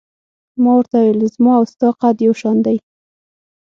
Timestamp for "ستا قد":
1.73-2.15